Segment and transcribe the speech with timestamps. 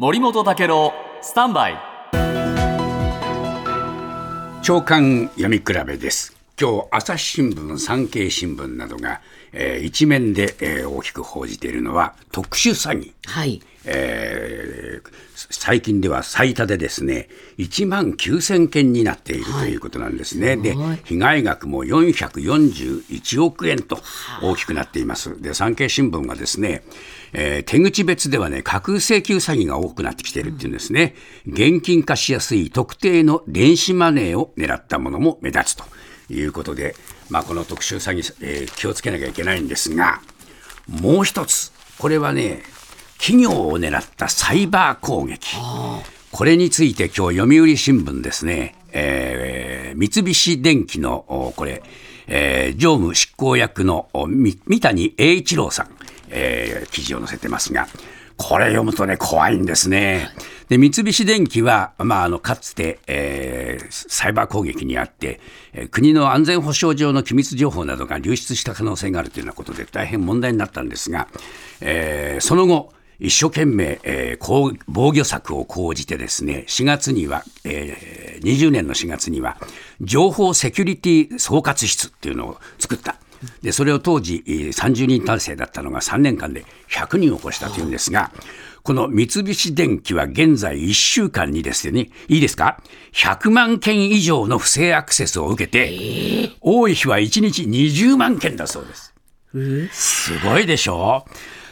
[0.00, 1.78] 森本武郎スタンバイ。
[4.62, 6.39] 長官読み比べです。
[6.60, 13.62] 今日朝日新聞産経新聞などが、えー、一面で、えー、大きく報じているのは特殊詐欺、はい。
[13.86, 15.10] えー、
[15.50, 23.98] 最近では最多でですね1万9000件になっているということなんですね、はい、で被害額も441億円と
[24.42, 25.40] 大きくなっています。
[25.40, 26.82] で産経新聞がですね、
[27.32, 31.14] えー、手口別ではね架空請求詐欺が多くなってきているっていうんですね。
[31.46, 35.84] 現金化しやすい特定の電子マネーを狙ったものも目立つと
[36.30, 36.94] いうことで、
[37.28, 40.20] まあ、この特殊詐欺、えー、気をつけなきゃいけないんですが
[40.88, 42.62] もう一つこれはね
[43.18, 45.56] 企業を狙ったサイバー攻撃。
[46.32, 51.82] これについて今日読売新聞ですね、えー、三菱電機のこれ、
[52.28, 55.88] えー、常務執行役の三谷栄一郎さん、
[56.30, 57.88] えー、記事を載せてますが、
[58.36, 60.30] これ読むとね、怖いんですね。
[60.70, 65.40] で、三菱電機は、まあ、あの、かつて、えー、サイバー攻撃にあって、
[65.72, 71.26] えー、国の安全保障上の機密情報などが流出した可能性があるというようなことで大変問題になったんですが、
[71.80, 79.56] えー、その後、一生懸命、えー、防御策を講じてですね、4月には、えー、20年の4月には、
[80.00, 83.16] 情報セキュリティ総括室っていうのを作った。
[83.62, 88.30] で、それを当時30人体制だったのが3年間で100人を超したというんですが、
[88.82, 99.14] この三菱電機は現在1週間にですね、いいですか ?100 万件以上の不正アクセスを受けて、多い日は1日20万件だそうです。
[99.92, 101.24] すごいでしょ？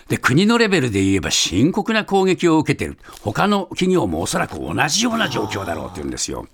[0.08, 2.98] で、国のレベルで言えば深刻な攻撃を受けてる。
[3.20, 6.46] 他の企業もおそらく同じような状況だろうって言うんですよ。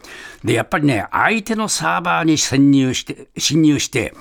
[0.43, 4.13] で、やっぱりね、相手のサーバーに潜入して、侵入して、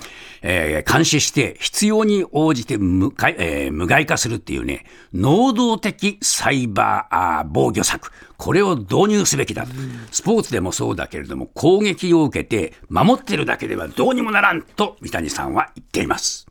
[0.43, 8.11] えー、監視して、必要に応じて無,、えー、無害化するっていうね、能動的サイバー防御策。
[8.37, 9.65] これを導入すべきだ。
[10.11, 16.45] スポーツでもそうだけれども、攻撃を受けて、守ってるだけではどうにもならんと、三谷さんは言っています。